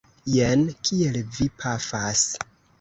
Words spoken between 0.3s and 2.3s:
Jen kiel vi pafas!